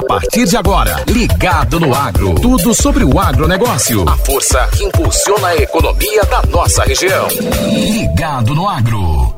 [0.00, 2.34] A partir de agora, Ligado no Agro.
[2.36, 4.08] Tudo sobre o agronegócio.
[4.08, 7.28] A força que impulsiona a economia da nossa região.
[7.68, 9.36] Ligado no Agro.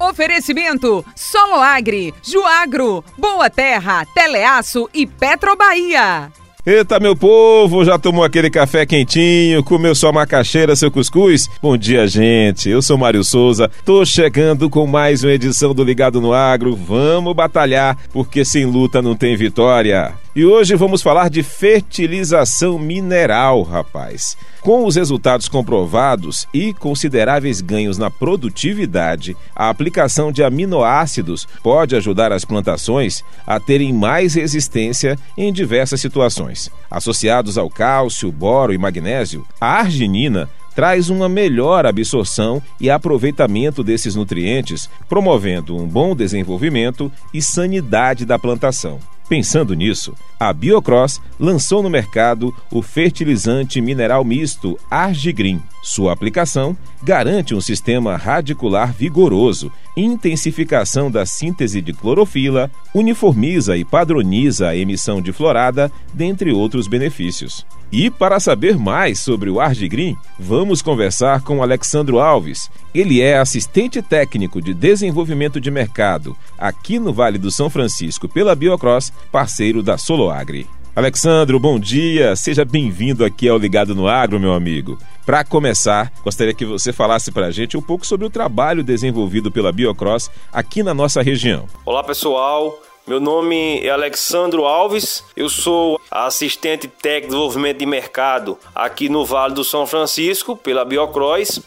[0.00, 6.32] Oferecimento Solo Agri, Juagro, Boa Terra, Teleaço e Petrobahia.
[6.64, 11.50] Eita, meu povo, já tomou aquele café quentinho, comeu sua macaxeira, seu cuscuz?
[11.60, 12.70] Bom dia, gente.
[12.70, 16.76] Eu sou Mário Souza, tô chegando com mais uma edição do Ligado no Agro.
[16.76, 20.14] Vamos batalhar, porque sem luta não tem vitória.
[20.34, 24.34] E hoje vamos falar de fertilização mineral, rapaz.
[24.62, 32.32] Com os resultados comprovados e consideráveis ganhos na produtividade, a aplicação de aminoácidos pode ajudar
[32.32, 36.70] as plantações a terem mais resistência em diversas situações.
[36.90, 44.14] Associados ao cálcio, boro e magnésio, a arginina traz uma melhor absorção e aproveitamento desses
[44.14, 48.98] nutrientes, promovendo um bom desenvolvimento e sanidade da plantação.
[49.28, 55.62] Pensando nisso, a Biocross lançou no mercado o fertilizante mineral misto Argigreen.
[55.82, 64.68] Sua aplicação garante um sistema radicular vigoroso, intensificação da síntese de clorofila, uniformiza e padroniza
[64.68, 67.66] a emissão de florada, dentre outros benefícios.
[67.92, 72.70] E para saber mais sobre o Argigreen, vamos conversar com Alexandro Alves.
[72.94, 78.54] Ele é assistente técnico de desenvolvimento de mercado aqui no Vale do São Francisco pela
[78.54, 80.66] Biocross, parceiro da Soloagri.
[80.94, 82.36] Alexandro, bom dia.
[82.36, 84.98] Seja bem-vindo aqui ao Ligado no Agro, meu amigo.
[85.24, 89.50] Para começar, gostaria que você falasse para a gente um pouco sobre o trabalho desenvolvido
[89.50, 91.66] pela Biocross aqui na nossa região.
[91.86, 92.78] Olá, pessoal.
[93.06, 99.24] Meu nome é Alexandro Alves, eu sou assistente técnico de desenvolvimento de mercado aqui no
[99.24, 101.60] Vale do São Francisco, pela Biocross,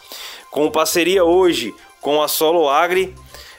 [0.50, 3.14] com parceria hoje com a Solo Agri,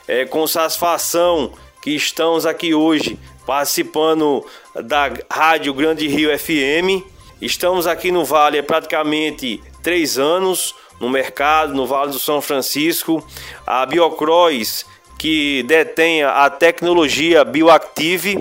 [0.09, 4.45] é, com satisfação que estamos aqui hoje participando
[4.75, 7.07] da Rádio Grande Rio FM.
[7.41, 13.25] Estamos aqui no Vale há praticamente três anos no mercado, no Vale do São Francisco.
[13.67, 14.85] A Biocross
[15.19, 18.39] que detém a tecnologia Bioactive.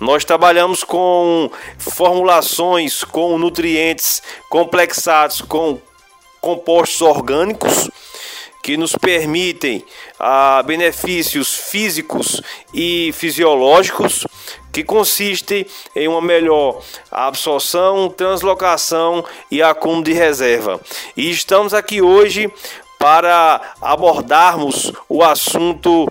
[0.00, 5.80] Nós trabalhamos com formulações com nutrientes complexados com
[6.40, 7.90] compostos orgânicos
[8.62, 9.84] que nos permitem
[10.18, 12.42] ah, benefícios físicos
[12.72, 14.26] e fisiológicos
[14.72, 20.80] que consistem em uma melhor absorção, translocação e acúmulo de reserva.
[21.16, 22.52] E estamos aqui hoje
[22.98, 26.10] para abordarmos o assunto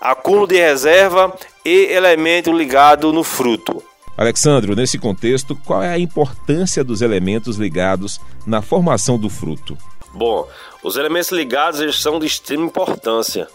[0.00, 1.32] acúmulo de reserva
[1.64, 3.82] e elemento ligado no fruto.
[4.16, 9.76] Alexandro, nesse contexto, qual é a importância dos elementos ligados na formação do fruto?
[10.12, 10.46] Bom,
[10.82, 13.48] os elementos ligados eles são de extrema importância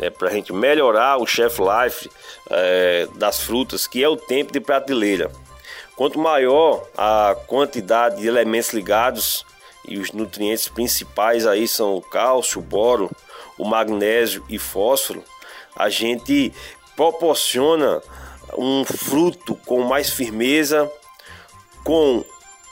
[0.00, 2.10] né, para a gente melhorar o chef life
[2.48, 5.30] é, das frutas, que é o tempo de prateleira.
[5.94, 9.44] Quanto maior a quantidade de elementos ligados,
[9.86, 13.10] e os nutrientes principais aí são o cálcio, o boro,
[13.58, 15.22] o magnésio e fósforo,
[15.76, 16.52] a gente
[16.96, 18.02] proporciona
[18.56, 20.90] um fruto com mais firmeza,
[21.84, 22.24] com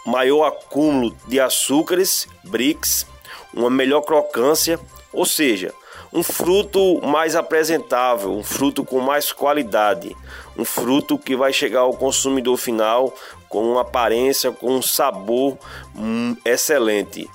[0.06, 3.06] maior acúmulo de açúcares, BRICS,
[3.52, 4.78] uma melhor crocância,
[5.12, 5.74] ou seja,
[6.12, 10.16] um fruto mais apresentável, um fruto com mais qualidade,
[10.56, 13.14] um fruto que vai chegar ao consumidor final
[13.48, 15.58] com uma aparência, com um sabor
[15.96, 17.28] hum, excelente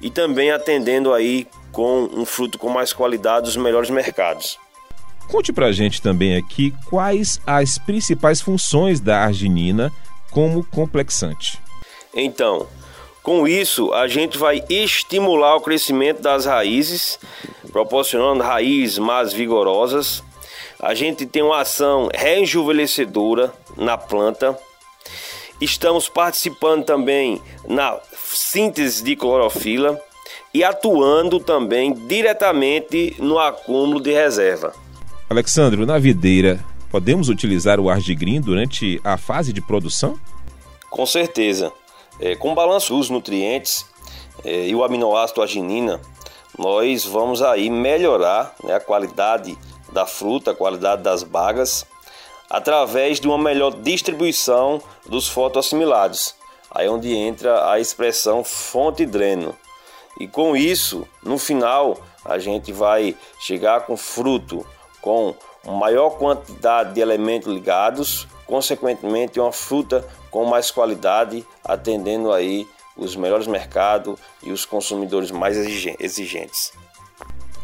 [0.00, 4.58] e também atendendo aí com um fruto com mais qualidade dos melhores mercados.
[5.28, 9.92] Conte pra gente também aqui quais as principais funções da arginina
[10.30, 11.60] como complexante.
[12.12, 12.66] Então,
[13.22, 17.18] com isso, a gente vai estimular o crescimento das raízes,
[17.70, 20.22] proporcionando raízes mais vigorosas.
[20.80, 24.58] A gente tem uma ação rejuvenescedora na planta.
[25.60, 30.00] Estamos participando também na síntese de clorofila
[30.54, 34.72] e atuando também diretamente no acúmulo de reserva.
[35.28, 36.58] Alexandro, na videira,
[36.90, 40.18] podemos utilizar o argigreen durante a fase de produção?
[40.88, 41.70] Com certeza.
[42.20, 43.86] É, com o balanço dos nutrientes
[44.44, 46.00] é, e o aminoácido arginina,
[46.58, 49.56] nós vamos aí melhorar né, a qualidade
[49.90, 51.86] da fruta, a qualidade das bagas,
[52.48, 56.34] através de uma melhor distribuição dos fotoassimilados.
[56.70, 59.56] Aí é onde entra a expressão fonte dreno.
[60.18, 64.66] E com isso, no final, a gente vai chegar com fruto
[65.00, 65.34] com
[65.64, 72.66] maior quantidade de elementos ligados, consequentemente uma fruta com mais qualidade, atendendo aí
[72.96, 76.72] os melhores mercados e os consumidores mais exigentes.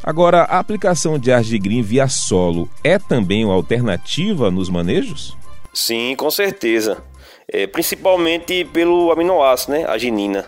[0.02, 5.36] Agora, a aplicação de argigreen via solo é também uma alternativa nos manejos?
[5.74, 7.02] Sim, com certeza.
[7.48, 9.84] É, principalmente pelo aminoácido, né?
[9.86, 10.46] A ginina.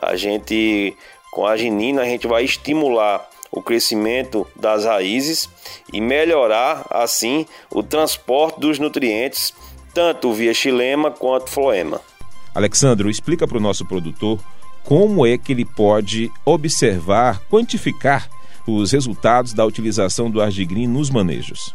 [0.00, 0.94] A gente,
[1.32, 5.48] com a ginina, a gente vai estimular o crescimento das raízes
[5.92, 9.54] e melhorar assim o transporte dos nutrientes,
[9.94, 12.00] tanto via xilema quanto floema.
[12.52, 14.40] Alexandro, explica para o nosso produtor
[14.82, 18.28] como é que ele pode observar, quantificar
[18.66, 21.74] os resultados da utilização do argigrim nos manejos.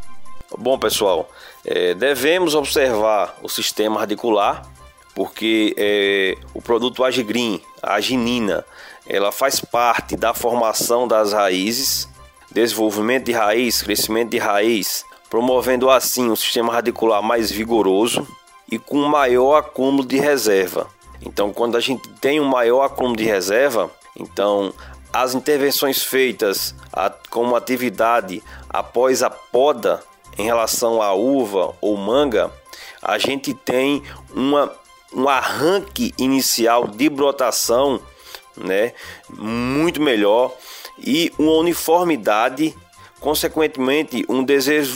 [0.58, 1.30] Bom, pessoal,
[1.66, 4.70] é, devemos observar o sistema radicular,
[5.16, 8.66] porque é, o produto argigrim, a arginina,
[9.08, 12.08] ela faz parte da formação das raízes,
[12.52, 18.28] desenvolvimento de raiz, crescimento de raiz, promovendo assim um sistema radicular mais vigoroso
[18.72, 20.88] e com maior acúmulo de reserva.
[21.22, 24.74] Então, quando a gente tem um maior acúmulo de reserva, então
[25.12, 26.76] as intervenções feitas
[27.30, 30.04] como atividade após a poda
[30.38, 32.52] em relação à uva ou manga,
[33.02, 34.04] a gente tem
[34.34, 34.72] uma,
[35.14, 38.00] um arranque inicial de brotação
[38.56, 38.94] né,
[39.30, 40.56] muito melhor
[40.98, 42.76] e uma uniformidade
[43.20, 44.46] consequentemente um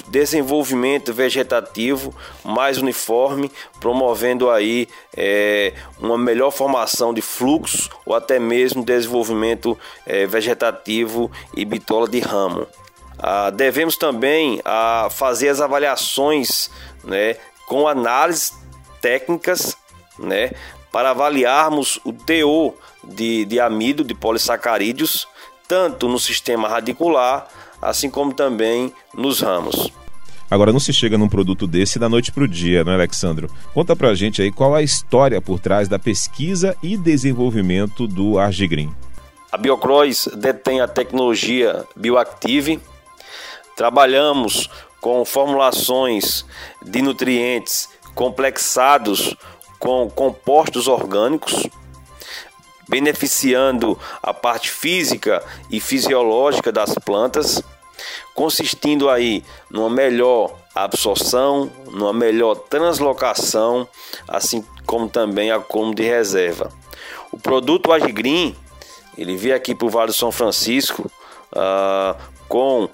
[0.08, 8.84] desenvolvimento vegetativo mais uniforme, promovendo aí é, uma melhor formação de fluxo ou até mesmo
[8.84, 12.66] desenvolvimento é, vegetativo e bitola de ramo.
[13.20, 16.70] Ah, devemos também ah, fazer as avaliações
[17.04, 17.36] né,
[17.68, 18.54] com análises
[19.02, 19.78] técnicas
[20.18, 20.52] né,
[20.92, 22.74] para avaliarmos o teor
[23.04, 25.28] de, de amido, de polissacarídeos,
[25.68, 27.48] tanto no sistema radicular
[27.84, 29.92] assim como também nos ramos.
[30.50, 33.50] Agora não se chega num produto desse da noite para o dia, não é, Alexandro?
[33.74, 38.94] Conta pra gente aí qual a história por trás da pesquisa e desenvolvimento do Argigrim.
[39.52, 42.80] A Biocrois detém a tecnologia Bioactive.
[43.76, 44.70] Trabalhamos
[45.02, 46.46] com formulações
[46.82, 49.36] de nutrientes complexados
[49.84, 51.68] com compostos orgânicos
[52.88, 57.62] beneficiando a parte física e fisiológica das plantas,
[58.34, 63.86] consistindo aí numa melhor absorção, numa melhor translocação,
[64.26, 66.72] assim como também acúmulo de reserva.
[67.30, 68.56] O produto Agigrim,
[69.18, 71.12] ele veio aqui para o Vale do São Francisco
[71.52, 72.88] uh, com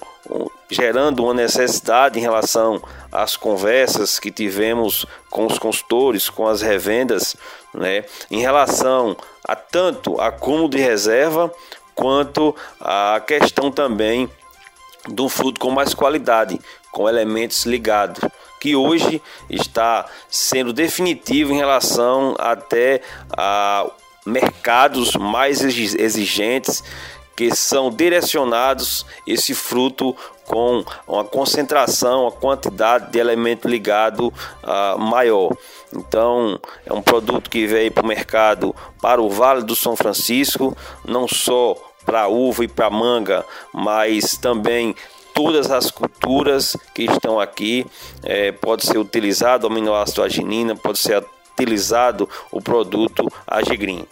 [0.70, 2.80] gerando uma necessidade em relação
[3.10, 7.36] às conversas que tivemos com os consultores, com as revendas,
[7.74, 11.52] né, em relação a tanto acúmulo de reserva
[11.94, 14.30] quanto a questão também
[15.18, 16.60] um fruto com mais qualidade,
[16.92, 18.20] com elementos ligados,
[18.60, 23.00] que hoje está sendo definitivo em relação até
[23.36, 23.90] a
[24.26, 26.84] mercados mais exigentes
[27.34, 30.14] que são direcionados esse fruto
[30.50, 35.56] com uma concentração, uma quantidade de elemento ligado uh, maior.
[35.94, 40.76] Então, é um produto que veio para o mercado para o Vale do São Francisco,
[41.06, 44.96] não só para uva e para manga, mas também
[45.32, 47.86] todas as culturas que estão aqui.
[48.20, 51.24] É, pode ser utilizado o aminoácido arginina, pode ser
[51.54, 54.04] utilizado o produto Agigrim.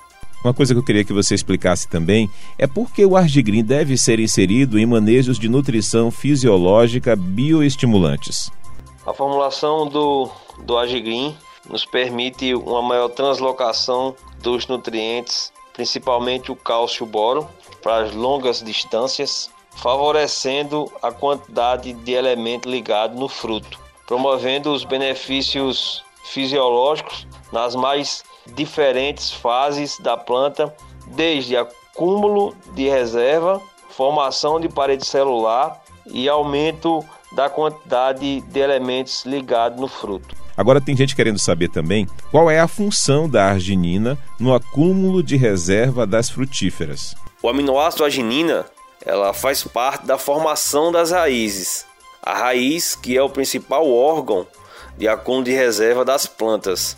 [0.44, 3.96] Uma coisa que eu queria que você explicasse também é por que o argigrim deve
[3.96, 8.50] ser inserido em manejos de nutrição fisiológica bioestimulantes.
[9.04, 10.30] A formulação do,
[10.64, 11.36] do argigrim
[11.68, 17.48] nos permite uma maior translocação dos nutrientes, principalmente o cálcio e o boro,
[17.82, 26.02] para as longas distâncias, favorecendo a quantidade de elemento ligado no fruto, promovendo os benefícios
[26.24, 28.22] fisiológicos nas mais
[28.54, 30.74] diferentes fases da planta,
[31.08, 39.80] desde acúmulo de reserva, formação de parede celular e aumento da quantidade de elementos ligados
[39.80, 40.36] no fruto.
[40.56, 45.36] Agora tem gente querendo saber também qual é a função da arginina no acúmulo de
[45.36, 47.14] reserva das frutíferas.
[47.40, 48.66] O aminoácido arginina,
[49.04, 51.86] ela faz parte da formação das raízes.
[52.20, 54.46] A raiz, que é o principal órgão
[54.96, 56.96] de acúmulo de reserva das plantas.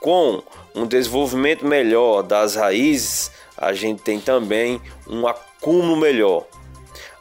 [0.00, 0.42] Com
[0.74, 6.46] um desenvolvimento melhor das raízes, a gente tem também um acúmulo melhor.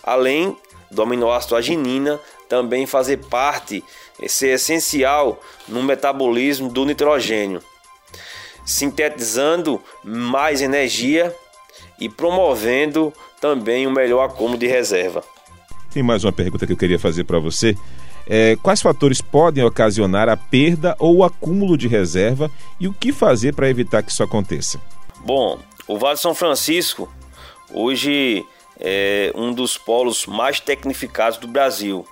[0.02, 0.58] Além
[0.90, 3.84] do aminoácido arginina também fazer parte,
[4.28, 7.62] ser essencial no metabolismo do nitrogênio,
[8.66, 11.36] sintetizando mais energia
[12.00, 15.24] e promovendo também um melhor acúmulo de reserva.
[15.92, 17.76] Tem mais uma pergunta que eu queria fazer para você.
[18.32, 23.12] É, quais fatores podem ocasionar a perda ou o acúmulo de reserva e o que
[23.12, 24.80] fazer para evitar que isso aconteça?
[25.22, 25.58] Bom,
[25.88, 27.12] o Vale São Francisco
[27.74, 28.46] hoje
[28.80, 32.08] é um dos polos mais tecnificados do Brasil.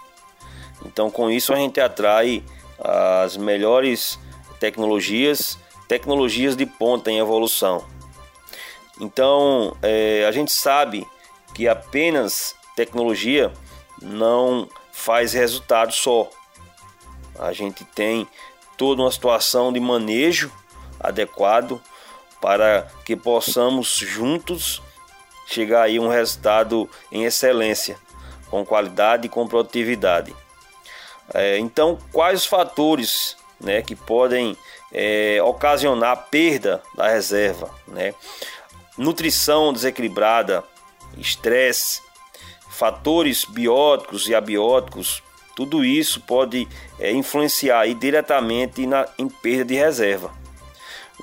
[0.84, 2.44] Então, com isso, a gente atrai
[2.80, 4.20] as melhores
[4.60, 5.58] tecnologias,
[5.88, 7.86] tecnologias de ponta em evolução.
[9.00, 11.06] Então, é, a gente sabe
[11.54, 13.52] que apenas tecnologia
[14.02, 14.68] não
[14.98, 16.28] faz resultado só.
[17.38, 18.28] A gente tem
[18.76, 20.52] toda uma situação de manejo
[21.00, 21.80] adequado
[22.42, 24.82] para que possamos juntos
[25.46, 27.98] chegar aí um resultado em excelência,
[28.50, 30.36] com qualidade e com produtividade.
[31.32, 34.58] É, então, quais os fatores né, que podem
[34.92, 37.70] é, ocasionar perda da reserva?
[37.88, 38.16] Né?
[38.98, 40.64] Nutrição desequilibrada,
[41.18, 42.02] estresse,
[42.78, 45.24] fatores bióticos e abióticos,
[45.56, 46.68] tudo isso pode
[47.00, 50.32] é, influenciar diretamente na, em perda de reserva.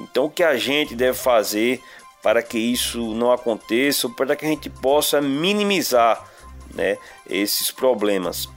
[0.01, 1.81] Então, o que a gente deve fazer
[2.21, 6.29] para que isso não aconteça, para que a gente possa minimizar
[6.75, 6.99] né,
[7.31, 8.49] esses problemas?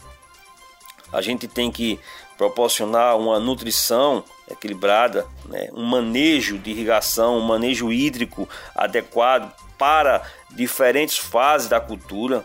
[1.14, 2.00] A gente tem que
[2.36, 11.20] proporcionar uma nutrição equilibrada, né, um manejo de irrigação, um manejo hídrico adequado para diferentes
[11.20, 12.44] fases da cultura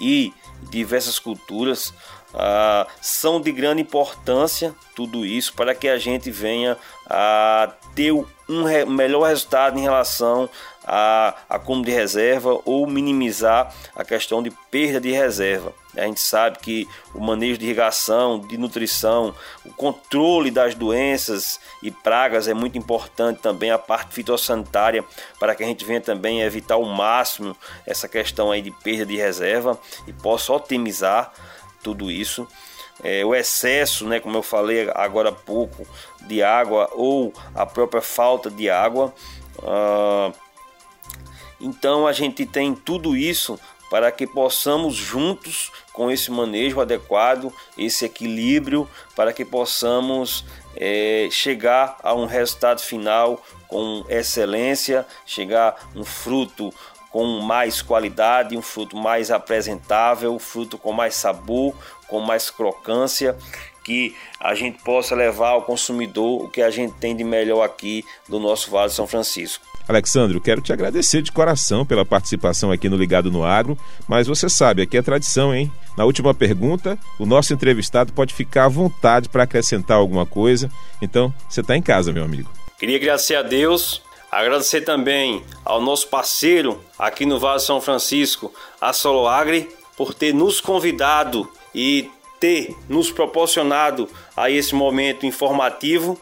[0.00, 0.32] e
[0.70, 1.92] diversas culturas.
[2.32, 8.64] Ah, são de grande importância tudo isso para que a gente venha a ter um
[8.64, 10.48] re melhor resultado em relação
[10.84, 15.72] a, a como de reserva ou minimizar a questão de perda de reserva.
[15.96, 19.34] A gente sabe que o manejo de irrigação, de nutrição,
[19.64, 25.04] o controle das doenças e pragas é muito importante também a parte fitossanitária
[25.38, 29.16] para que a gente venha também evitar ao máximo essa questão aí de perda de
[29.16, 31.32] reserva e possa otimizar
[31.82, 32.46] tudo isso.
[33.02, 35.86] É, o excesso, né, como eu falei agora há pouco,
[36.26, 39.14] de água ou a própria falta de água.
[39.62, 40.32] Ah,
[41.60, 43.58] então a gente tem tudo isso
[43.90, 50.44] para que possamos juntos com esse manejo adequado, esse equilíbrio, para que possamos
[50.76, 56.72] é, chegar a um resultado final com excelência, chegar um fruto
[57.10, 61.74] com mais qualidade, um fruto mais apresentável, um fruto com mais sabor,
[62.08, 63.36] com mais crocância,
[63.84, 68.04] que a gente possa levar ao consumidor o que a gente tem de melhor aqui
[68.28, 69.64] do nosso Vale de São Francisco.
[69.88, 73.76] Alexandre, quero te agradecer de coração pela participação aqui no Ligado no Agro,
[74.06, 75.72] mas você sabe, aqui é tradição, hein?
[75.96, 80.70] Na última pergunta, o nosso entrevistado pode ficar à vontade para acrescentar alguma coisa,
[81.02, 82.48] então você está em casa, meu amigo.
[82.78, 88.92] Queria agradecer a Deus Agradecer também ao nosso parceiro aqui no Vale São Francisco, a
[88.92, 92.08] Soloagri, por ter nos convidado e
[92.38, 96.18] ter nos proporcionado a esse momento informativo.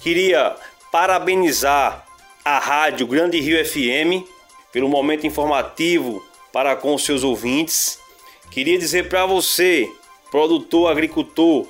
[0.00, 0.54] Queria
[0.92, 2.06] parabenizar
[2.44, 4.28] a Rádio Grande Rio FM
[4.70, 6.22] pelo momento informativo
[6.52, 7.98] para com seus ouvintes.
[8.50, 9.90] Queria dizer para você,
[10.30, 11.66] produtor, agricultor,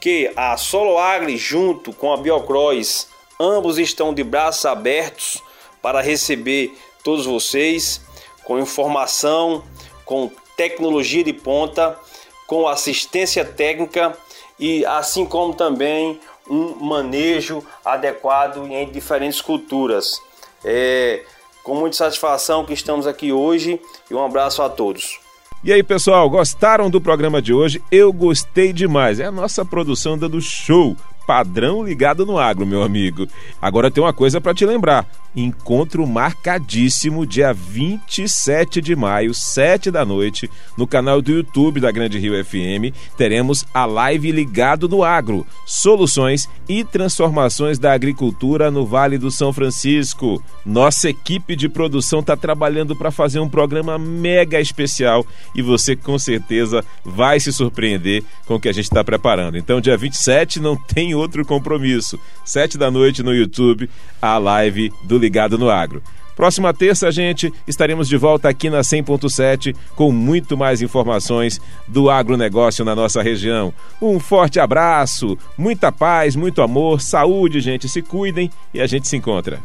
[0.00, 3.08] que a Soloagri junto com a Biocross
[3.42, 5.42] Ambos estão de braços abertos
[5.80, 8.02] para receber todos vocês
[8.44, 9.64] com informação,
[10.04, 11.98] com tecnologia de ponta,
[12.46, 14.14] com assistência técnica
[14.58, 16.20] e assim como também
[16.50, 20.20] um manejo adequado em diferentes culturas.
[20.62, 21.24] É
[21.62, 23.80] com muita satisfação que estamos aqui hoje
[24.10, 25.18] e um abraço a todos.
[25.64, 27.82] E aí, pessoal, gostaram do programa de hoje?
[27.90, 29.18] Eu gostei demais.
[29.18, 30.94] É a nossa produção dando show
[31.30, 33.24] padrão ligado no agro, meu amigo.
[33.62, 40.04] Agora tem uma coisa para te lembrar: encontro marcadíssimo dia 27 de maio, 7 da
[40.04, 42.94] noite, no canal do YouTube da Grande Rio FM.
[43.16, 49.52] Teremos a live Ligado no Agro: Soluções e transformações da agricultura no Vale do São
[49.52, 50.42] Francisco.
[50.64, 56.18] Nossa equipe de produção está trabalhando para fazer um programa mega especial e você com
[56.18, 59.56] certeza vai se surpreender com o que a gente está preparando.
[59.56, 62.18] Então, dia 27 não tem outro compromisso.
[62.44, 63.88] Sete da noite no YouTube,
[64.20, 66.02] a live do Ligado no Agro.
[66.34, 72.82] Próxima terça, gente, estaremos de volta aqui na 100.7 com muito mais informações do agronegócio
[72.82, 73.74] na nossa região.
[74.00, 77.88] Um forte abraço, muita paz, muito amor, saúde, gente.
[77.90, 79.60] Se cuidem e a gente se encontra.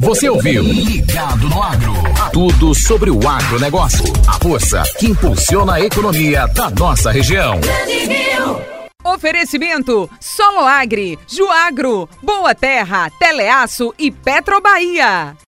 [0.00, 1.92] Você ouviu Ligado no Agro.
[2.32, 4.04] Tudo sobre o agronegócio.
[4.26, 7.60] A força que impulsiona a economia da nossa região.
[9.04, 15.36] Oferecimento Solo Agri, Juagro, Boa Terra, Teleaço e Petrobahia.